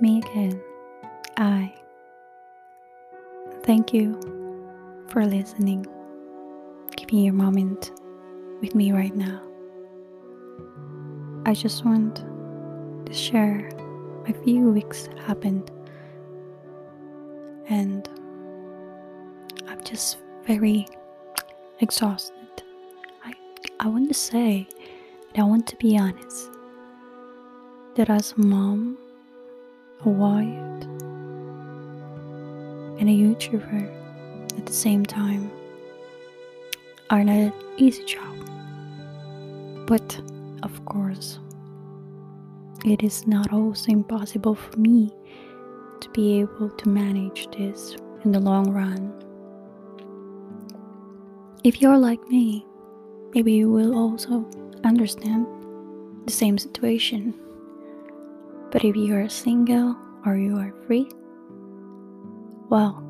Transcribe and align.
Me 0.00 0.18
again. 0.18 0.60
I. 1.36 1.74
Thank 3.64 3.92
you 3.92 4.18
for 5.08 5.26
listening, 5.26 5.86
keeping 6.96 7.18
your 7.18 7.34
moment 7.34 7.90
with 8.60 8.74
me 8.76 8.92
right 8.92 9.14
now. 9.14 9.42
I 11.46 11.52
just 11.54 11.84
want 11.84 12.24
to 13.06 13.12
share 13.12 13.68
a 14.26 14.32
few 14.44 14.70
weeks 14.70 15.08
happened 15.26 15.70
and 17.68 18.08
I'm 19.66 19.82
just 19.82 20.18
very 20.46 20.86
exhausted. 21.80 22.62
I 23.24 23.32
I 23.80 23.88
want 23.88 24.08
to 24.08 24.14
say 24.14 24.68
and 25.34 25.42
I 25.42 25.46
want 25.46 25.66
to 25.68 25.76
be 25.76 25.98
honest 25.98 26.50
that 27.96 28.08
as 28.08 28.32
a 28.32 28.40
mom, 28.40 28.96
a 30.04 30.08
wife, 30.08 30.84
and 33.00 33.08
a 33.08 33.12
YouTuber 33.12 34.58
at 34.58 34.66
the 34.66 34.72
same 34.72 35.04
time 35.04 35.50
are 37.10 37.24
not 37.24 37.32
an 37.32 37.52
easy 37.76 38.04
job. 38.04 38.36
But 39.86 40.20
of 40.62 40.84
course, 40.84 41.38
it 42.84 43.02
is 43.02 43.26
not 43.26 43.52
also 43.52 43.90
impossible 43.90 44.54
for 44.54 44.78
me 44.78 45.10
to 46.00 46.08
be 46.10 46.40
able 46.40 46.70
to 46.70 46.88
manage 46.88 47.48
this 47.50 47.96
in 48.24 48.32
the 48.32 48.40
long 48.40 48.72
run. 48.72 49.12
If 51.64 51.80
you're 51.80 51.98
like 51.98 52.22
me, 52.28 52.64
maybe 53.34 53.52
you 53.52 53.70
will 53.70 53.96
also 53.96 54.48
understand 54.84 55.46
the 56.24 56.32
same 56.32 56.56
situation. 56.56 57.34
But 58.70 58.84
if 58.84 58.96
you 58.96 59.14
are 59.16 59.28
single 59.28 59.96
or 60.26 60.36
you 60.36 60.58
are 60.58 60.74
free, 60.86 61.10
well, 62.68 63.02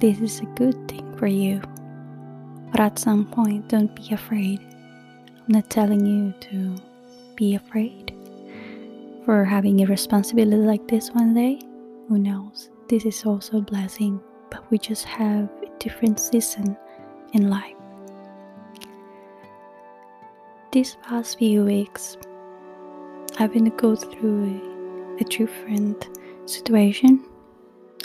this 0.00 0.20
is 0.20 0.40
a 0.40 0.46
good 0.56 0.88
thing 0.88 1.16
for 1.16 1.28
you. 1.28 1.60
But 2.72 2.80
at 2.80 2.98
some 2.98 3.26
point, 3.26 3.68
don't 3.68 3.94
be 3.94 4.12
afraid. 4.12 4.60
I'm 4.60 5.46
not 5.48 5.70
telling 5.70 6.04
you 6.04 6.34
to 6.50 6.76
be 7.36 7.54
afraid 7.54 8.14
for 9.24 9.44
having 9.44 9.82
a 9.82 9.86
responsibility 9.86 10.56
like 10.56 10.88
this 10.88 11.10
one 11.10 11.34
day. 11.34 11.60
Who 12.08 12.18
knows? 12.18 12.70
This 12.88 13.04
is 13.04 13.24
also 13.24 13.58
a 13.58 13.62
blessing, 13.62 14.20
but 14.50 14.68
we 14.70 14.78
just 14.78 15.04
have 15.04 15.48
a 15.62 15.78
different 15.78 16.18
season 16.18 16.76
in 17.32 17.48
life. 17.48 17.76
These 20.72 20.96
past 21.02 21.38
few 21.38 21.64
weeks, 21.64 22.16
I've 23.38 23.52
been 23.52 23.64
going 23.64 23.76
go 23.76 23.96
through 23.96 24.69
a, 25.20 25.24
different 25.24 26.08
situation, 26.46 27.24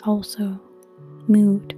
also 0.03 0.59
mood. 1.27 1.73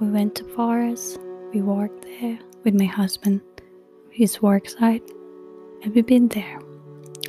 We 0.00 0.08
went 0.08 0.34
to 0.36 0.44
forest, 0.44 1.18
we 1.52 1.60
walked 1.62 2.02
there 2.02 2.38
with 2.64 2.74
my 2.74 2.86
husband, 2.86 3.40
his 4.10 4.40
work 4.40 4.68
site, 4.68 5.08
and 5.82 5.94
we've 5.94 6.06
been 6.06 6.28
there. 6.28 6.58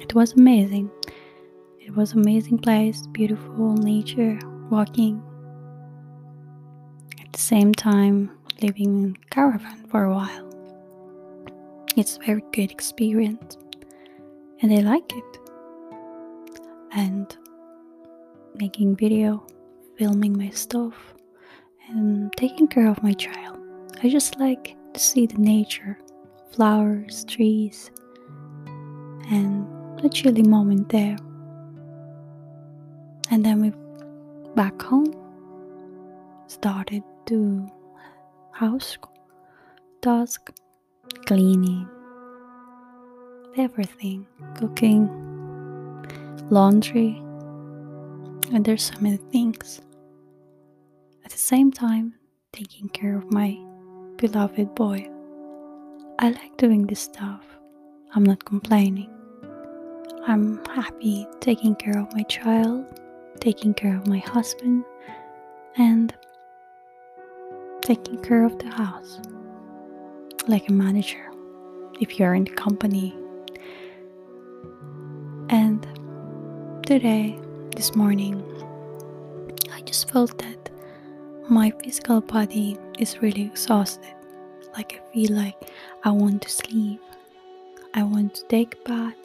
It 0.01 0.13
was 0.13 0.33
amazing. 0.33 0.89
It 1.79 1.95
was 1.95 2.13
amazing 2.13 2.59
place, 2.59 3.07
beautiful 3.07 3.73
nature, 3.73 4.39
walking. 4.69 5.21
At 7.19 7.33
the 7.33 7.39
same 7.39 7.73
time, 7.73 8.31
living 8.61 9.03
in 9.03 9.17
caravan 9.29 9.85
for 9.87 10.03
a 10.03 10.13
while. 10.13 10.49
It's 11.95 12.17
a 12.17 12.25
very 12.25 12.43
good 12.51 12.71
experience, 12.71 13.57
and 14.61 14.71
I 14.71 14.77
like 14.77 15.11
it. 15.13 15.42
And 16.95 17.35
making 18.55 18.95
video, 18.95 19.45
filming 19.97 20.37
my 20.37 20.49
stuff, 20.49 21.15
and 21.89 22.31
taking 22.37 22.67
care 22.67 22.87
of 22.87 23.01
my 23.01 23.13
child. 23.13 23.59
I 24.03 24.09
just 24.09 24.39
like 24.39 24.75
to 24.93 24.99
see 24.99 25.25
the 25.25 25.37
nature, 25.39 25.97
flowers, 26.51 27.25
trees, 27.25 27.89
and 29.31 29.67
a 30.03 30.09
chilly 30.09 30.43
moment 30.43 30.89
there. 30.89 31.17
And 33.31 33.43
then 33.43 33.61
we 33.61 33.73
back 34.55 34.79
home 34.81 35.13
started 36.47 37.03
to 37.25 37.67
house 38.51 38.97
task, 40.01 40.51
cleaning, 41.25 41.87
everything, 43.57 44.27
cooking, 44.55 45.09
laundry, 46.49 47.21
and 48.51 48.65
there's 48.65 48.83
so 48.83 48.95
many 48.99 49.17
things. 49.17 49.81
At 51.25 51.31
the 51.31 51.37
same 51.37 51.71
time, 51.71 52.15
taking 52.51 52.89
care 52.89 53.17
of 53.17 53.31
my 53.31 53.57
beloved 54.17 54.75
boy. 54.75 55.09
I 56.19 56.29
like 56.29 56.57
doing 56.57 56.85
this 56.85 56.99
stuff. 57.01 57.43
I'm 58.15 58.23
not 58.23 58.45
complaining. 58.45 59.09
I'm 60.27 60.63
happy 60.65 61.27
taking 61.39 61.75
care 61.75 61.97
of 61.97 62.13
my 62.13 62.23
child, 62.23 62.85
taking 63.39 63.73
care 63.73 63.95
of 63.95 64.07
my 64.07 64.19
husband, 64.19 64.85
and 65.77 66.13
taking 67.81 68.21
care 68.21 68.45
of 68.45 68.57
the 68.59 68.69
house 68.69 69.19
like 70.47 70.69
a 70.69 70.73
manager 70.73 71.31
if 71.99 72.19
you're 72.19 72.35
in 72.35 72.43
the 72.43 72.51
company. 72.51 73.15
Today, 76.85 77.39
this 77.75 77.95
morning, 77.95 78.43
I 79.71 79.79
just 79.81 80.11
felt 80.11 80.37
that 80.39 80.69
my 81.49 81.71
physical 81.81 82.19
body 82.19 82.77
is 82.99 83.21
really 83.21 83.43
exhausted. 83.43 84.13
Like 84.75 85.01
I 85.01 85.13
feel 85.13 85.31
like 85.33 85.55
I 86.03 86.11
want 86.11 86.41
to 86.41 86.49
sleep. 86.49 87.01
I 87.93 88.03
want 88.03 88.35
to 88.35 88.45
take 88.47 88.75
a 88.75 88.89
bath, 88.89 89.15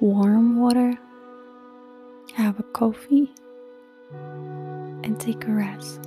warm 0.00 0.58
water, 0.58 0.98
have 2.34 2.58
a 2.58 2.62
coffee, 2.62 3.34
and 4.10 5.20
take 5.20 5.44
a 5.46 5.50
rest. 5.50 6.00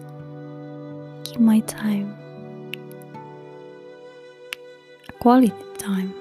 Give 1.26 1.42
my 1.42 1.60
time, 1.62 2.16
quality 5.20 5.54
time 5.78 6.14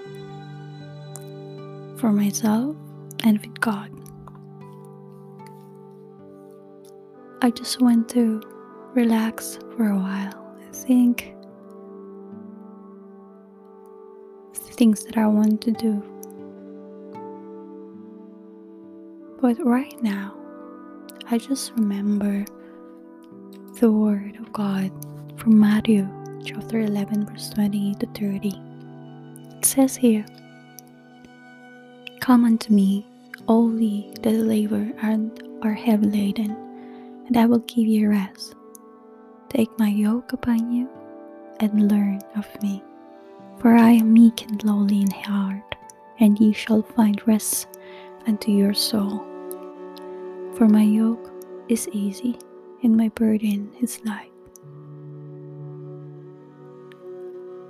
for 1.97 2.12
myself 2.12 2.76
and 3.25 3.41
with 3.41 3.59
God. 3.60 4.00
I 7.42 7.50
just 7.50 7.80
want 7.80 8.08
to 8.10 8.42
relax 8.94 9.58
for 9.74 9.88
a 9.88 9.96
while 9.96 10.54
and 10.60 10.74
think 10.76 11.34
things 14.52 15.04
that 15.04 15.16
I 15.16 15.26
want 15.26 15.60
to 15.62 15.72
do. 15.72 16.02
But 19.40 19.62
right 19.64 20.02
now, 20.02 20.34
I 21.30 21.38
just 21.38 21.72
remember 21.76 22.44
the 23.80 23.90
word 23.90 24.36
of 24.36 24.52
God 24.52 24.90
from 25.38 25.58
Matthew 25.58 26.08
chapter 26.44 26.81
11, 26.81 27.26
verse 27.26 27.50
20 27.50 27.94
to 27.96 28.06
30. 28.06 28.48
It 29.58 29.64
says 29.64 29.96
here, 29.96 30.25
Come 32.20 32.44
unto 32.44 32.72
me, 32.72 33.06
all 33.46 33.78
ye 33.78 34.12
that 34.22 34.32
labor 34.32 34.90
and 35.02 35.43
are 35.62 35.75
heavy 35.75 36.06
laden, 36.06 36.56
and 37.31 37.37
I 37.38 37.47
will 37.47 37.61
give 37.61 37.87
you 37.87 38.11
rest. 38.11 38.56
Take 39.49 39.71
my 39.79 39.88
yoke 39.88 40.32
upon 40.32 40.73
you 40.73 40.88
and 41.61 41.88
learn 41.88 42.21
of 42.35 42.49
me, 42.61 42.82
for 43.59 43.77
I 43.77 43.91
am 43.91 44.12
meek 44.12 44.43
and 44.50 44.62
lowly 44.65 45.03
in 45.03 45.11
heart, 45.12 45.77
and 46.19 46.37
ye 46.41 46.53
shall 46.53 46.82
find 46.82 47.23
rest 47.29 47.69
unto 48.27 48.50
your 48.50 48.75
soul. 48.75 49.25
For 50.56 50.67
my 50.67 50.82
yoke 50.82 51.31
is 51.69 51.88
easy, 51.93 52.37
and 52.82 52.97
my 52.97 53.11
burden 53.11 53.71
is 53.81 54.05
light. 54.05 54.32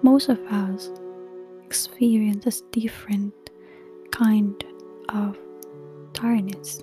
Most 0.00 0.30
of 0.30 0.38
us 0.46 0.90
experience 1.66 2.46
a 2.46 2.64
different 2.70 3.34
kind 4.10 4.64
of 5.10 5.36
tiredness. 6.14 6.82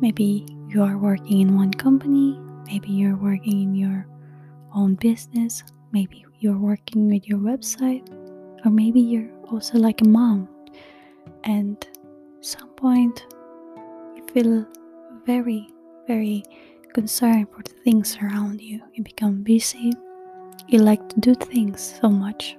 Maybe 0.00 0.46
you 0.68 0.82
are 0.82 0.98
working 0.98 1.40
in 1.40 1.56
one 1.56 1.72
company, 1.72 2.38
maybe 2.66 2.88
you're 2.88 3.16
working 3.16 3.62
in 3.62 3.74
your 3.74 4.06
own 4.74 4.94
business, 4.94 5.62
maybe 5.92 6.24
you're 6.40 6.58
working 6.58 7.08
with 7.08 7.26
your 7.26 7.38
website, 7.38 8.06
or 8.64 8.70
maybe 8.70 9.00
you're 9.00 9.30
also 9.50 9.78
like 9.78 10.00
a 10.02 10.08
mom. 10.08 10.48
And 11.44 11.86
some 12.40 12.68
point 12.70 13.26
you 14.16 14.24
feel 14.32 14.66
very 15.26 15.68
very 16.08 16.42
concerned 16.94 17.46
for 17.54 17.62
the 17.62 17.74
things 17.84 18.16
around 18.22 18.60
you. 18.62 18.80
You 18.94 19.04
become 19.04 19.42
busy. 19.42 19.92
You 20.66 20.78
like 20.78 21.06
to 21.10 21.20
do 21.20 21.34
things 21.34 21.98
so 22.00 22.08
much. 22.08 22.56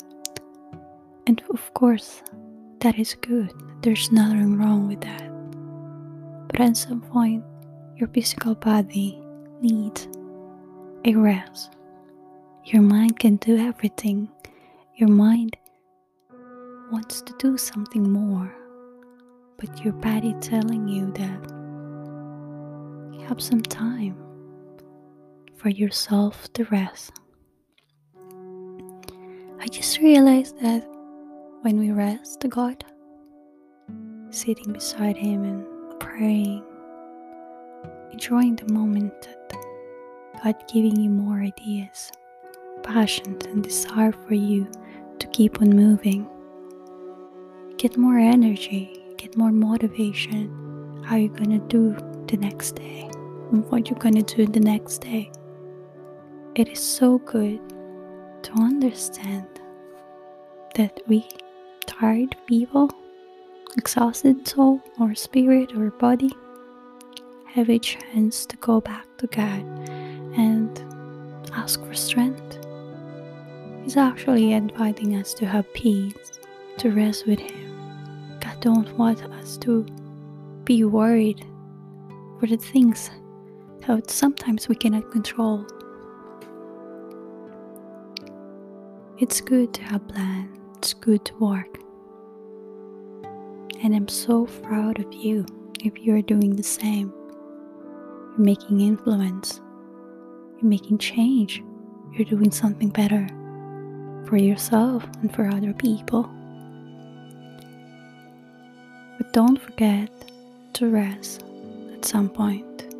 And 1.27 1.41
of 1.49 1.73
course 1.73 2.21
that 2.79 2.97
is 2.97 3.15
good. 3.15 3.51
There's 3.81 4.11
nothing 4.11 4.57
wrong 4.57 4.87
with 4.87 5.01
that. 5.01 5.29
But 6.47 6.61
at 6.61 6.77
some 6.77 7.01
point, 7.01 7.43
your 7.99 8.07
physical 8.09 8.55
body 8.55 9.21
needs 9.59 10.07
a 11.03 11.13
rest. 11.13 11.75
Your 12.63 12.81
mind 12.81 13.19
can 13.19 13.35
do 13.35 13.57
everything. 13.57 14.29
Your 14.95 15.09
mind 15.09 15.57
wants 16.91 17.21
to 17.21 17.33
do 17.39 17.57
something 17.57 18.09
more, 18.09 18.55
but 19.57 19.83
your 19.83 19.91
body 19.93 20.33
telling 20.39 20.87
you 20.87 21.11
that 21.11 21.51
you 23.13 23.27
have 23.27 23.41
some 23.41 23.61
time 23.61 24.15
for 25.57 25.67
yourself 25.67 26.51
to 26.53 26.63
rest. 26.65 27.11
I 29.59 29.67
just 29.67 29.99
realized 29.99 30.57
that 30.61 30.87
when 31.63 31.77
we 31.77 31.91
rest 31.91 32.39
to 32.41 32.47
God, 32.47 32.85
sitting 34.29 34.71
beside 34.71 35.17
Him 35.17 35.43
and 35.43 35.99
praying, 35.99 36.63
enjoying 38.11 38.55
the 38.55 38.71
moment 38.71 39.13
that 39.21 39.53
God 40.43 40.55
giving 40.71 40.99
you 40.99 41.09
more 41.09 41.39
ideas, 41.41 42.11
passions, 42.83 43.45
and 43.45 43.63
desire 43.63 44.11
for 44.11 44.33
you 44.33 44.67
to 45.19 45.27
keep 45.27 45.61
on 45.61 45.69
moving. 45.69 46.27
Get 47.77 47.97
more 47.97 48.17
energy, 48.17 49.01
get 49.17 49.37
more 49.37 49.51
motivation. 49.51 51.03
How 51.03 51.15
you 51.15 51.29
gonna 51.29 51.59
do 51.59 51.95
the 52.27 52.37
next 52.37 52.75
day, 52.75 53.09
and 53.51 53.65
what 53.71 53.89
you're 53.89 53.99
gonna 53.99 54.21
do 54.21 54.45
the 54.45 54.59
next 54.59 54.99
day. 54.99 55.31
It 56.55 56.67
is 56.69 56.79
so 56.79 57.19
good 57.19 57.59
to 58.43 58.51
understand 58.53 59.47
that 60.75 60.99
we 61.07 61.27
tired 61.85 62.35
people, 62.47 62.89
exhausted 63.77 64.47
soul 64.47 64.81
or 64.99 65.15
spirit 65.15 65.75
or 65.75 65.91
body 65.91 66.31
have 67.53 67.69
a 67.69 67.79
chance 67.79 68.45
to 68.45 68.55
go 68.57 68.79
back 68.79 69.05
to 69.17 69.27
God 69.27 69.63
and 70.37 70.79
ask 71.53 71.83
for 71.83 71.95
strength. 71.95 72.59
He's 73.83 73.97
actually 73.97 74.51
inviting 74.51 75.15
us 75.15 75.33
to 75.35 75.47
have 75.47 75.71
peace, 75.73 76.39
to 76.77 76.91
rest 76.91 77.25
with 77.25 77.39
Him. 77.39 78.37
God 78.39 78.59
don't 78.61 78.97
want 78.97 79.23
us 79.23 79.57
to 79.57 79.83
be 80.63 80.83
worried 80.83 81.43
for 82.39 82.45
the 82.45 82.57
things 82.57 83.09
that 83.87 84.11
sometimes 84.11 84.69
we 84.69 84.75
cannot 84.75 85.09
control. 85.11 85.65
It's 89.17 89.41
good 89.41 89.73
to 89.73 89.81
have 89.83 90.07
plans. 90.07 90.55
It's 90.77 90.93
good 90.93 91.25
to 91.25 91.35
work. 91.37 91.79
And 93.81 93.95
I'm 93.95 94.07
so 94.07 94.45
proud 94.45 94.99
of 94.99 95.11
you 95.13 95.45
if 95.83 95.97
you're 95.97 96.21
doing 96.21 96.55
the 96.55 96.63
same. 96.63 97.11
You're 98.39 98.45
making 98.45 98.79
influence. 98.79 99.59
You're 100.61 100.69
making 100.69 100.99
change. 100.99 101.61
You're 102.13 102.23
doing 102.23 102.51
something 102.51 102.87
better 102.87 103.27
for 104.29 104.37
yourself 104.37 105.05
and 105.21 105.35
for 105.35 105.47
other 105.47 105.73
people. 105.73 106.23
But 109.17 109.33
don't 109.33 109.61
forget 109.61 110.09
to 110.75 110.87
rest 110.87 111.43
at 111.93 112.05
some 112.05 112.29
point. 112.29 112.95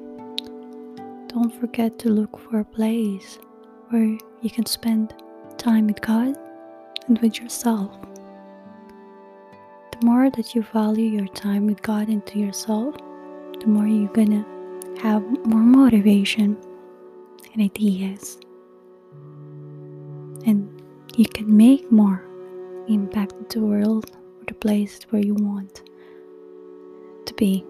Don't 1.29 1.57
forget 1.57 1.97
to 1.99 2.09
look 2.09 2.37
for 2.37 2.59
a 2.59 2.65
place 2.65 3.39
where 3.91 4.17
you 4.41 4.49
can 4.49 4.65
spend 4.65 5.13
time 5.57 5.87
with 5.87 6.01
God 6.01 6.35
and 7.07 7.17
with 7.19 7.39
yourself. 7.39 7.97
The 9.93 10.05
more 10.05 10.29
that 10.31 10.53
you 10.53 10.63
value 10.63 11.05
your 11.05 11.27
time 11.27 11.65
with 11.65 11.81
God 11.81 12.09
and 12.09 12.25
to 12.25 12.39
yourself, 12.39 12.97
the 13.61 13.67
more 13.67 13.87
you're 13.87 14.11
gonna 14.11 14.45
have 15.01 15.23
more 15.45 15.61
motivation 15.61 16.57
and 17.53 17.61
ideas. 17.61 18.37
And 20.45 20.69
you 21.15 21.25
can 21.25 21.55
make 21.55 21.89
more 21.89 22.25
impact 22.89 23.33
in 23.33 23.47
the 23.49 23.65
world 23.65 24.11
or 24.11 24.45
the 24.45 24.53
place 24.53 24.99
where 25.09 25.21
you 25.21 25.35
want 25.35 25.83
to 27.25 27.33
be. 27.35 27.63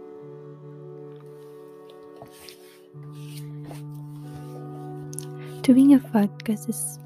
Doing 5.62 5.94
a 5.94 6.00
podcast 6.00 6.68
is 6.68 7.00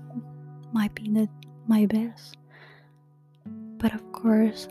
might 0.72 0.96
be 0.96 1.10
the, 1.10 1.28
my 1.68 1.86
best. 1.86 2.38
But 3.78 3.94
of 3.94 4.12
course, 4.14 4.70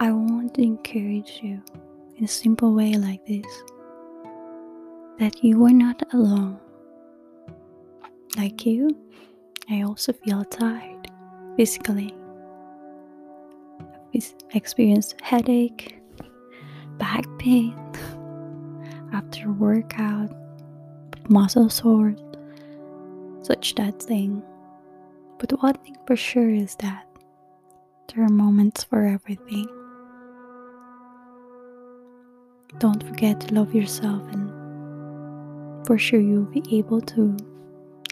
I 0.00 0.12
want 0.12 0.54
to 0.54 0.62
encourage 0.62 1.40
you 1.42 1.62
in 2.16 2.24
a 2.24 2.28
simple 2.28 2.74
way 2.74 2.94
like 2.94 3.24
this 3.26 3.44
that 5.18 5.42
you 5.42 5.64
are 5.64 5.72
not 5.72 6.02
alone. 6.12 6.58
Like 8.36 8.66
you, 8.66 8.90
I 9.70 9.82
also 9.82 10.12
feel 10.12 10.44
tired 10.44 11.10
physically. 11.56 12.14
I've 14.14 14.34
experienced 14.54 15.20
headache, 15.22 15.98
back 16.98 17.24
pain 17.38 17.74
after 19.12 19.50
workout, 19.52 20.30
muscle 21.28 21.70
sores, 21.70 22.18
such 23.42 23.74
that 23.76 24.02
thing. 24.02 24.42
But 25.38 25.52
one 25.62 25.74
thing 25.74 25.96
for 26.06 26.16
sure 26.16 26.50
is 26.50 26.74
that 26.76 27.06
there 28.08 28.24
are 28.24 28.28
moments 28.28 28.84
for 28.84 29.04
everything. 29.04 29.68
Don't 32.78 33.02
forget 33.02 33.40
to 33.40 33.54
love 33.54 33.74
yourself, 33.74 34.22
and 34.32 34.45
for 35.86 35.96
sure, 35.96 36.20
you'll 36.20 36.44
be 36.44 36.64
able 36.76 37.00
to 37.00 37.36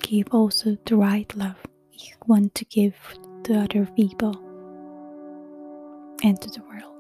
give 0.03 0.29
also 0.31 0.77
the 0.87 0.97
right 0.97 1.35
love 1.37 1.57
you 1.93 2.15
want 2.27 2.55
to 2.55 2.65
give 2.67 2.95
to 3.45 3.59
other 3.59 3.87
people 3.97 4.35
and 6.23 6.41
to 6.41 6.51
the 6.51 6.63
world. 6.63 6.95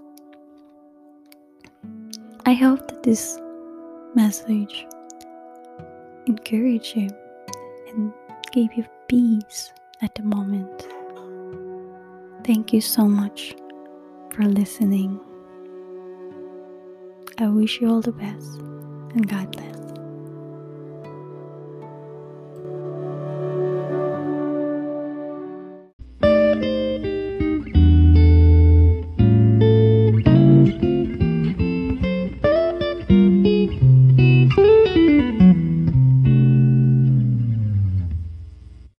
I 2.46 2.52
hope 2.54 2.88
that 2.88 3.02
this 3.02 3.38
message 4.14 4.86
encouraged 6.26 6.96
you 6.96 7.08
and 7.88 8.12
gave 8.52 8.72
you 8.74 8.84
peace 9.08 9.72
at 10.02 10.14
the 10.14 10.22
moment. 10.22 10.88
Thank 12.44 12.72
you 12.72 12.80
so 12.80 13.06
much 13.06 13.54
for 14.32 14.44
listening. 14.44 15.18
I 17.38 17.48
wish 17.48 17.80
you 17.80 17.88
all 17.88 18.00
the 18.00 18.12
best 18.12 18.58
and 19.14 19.28
God 19.28 19.50
bless. 19.52 19.73